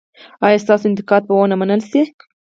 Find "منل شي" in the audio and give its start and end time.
1.61-2.01